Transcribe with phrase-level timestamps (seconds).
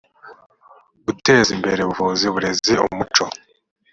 [1.05, 3.25] guteza imbere ubuvuzi uburezi umuco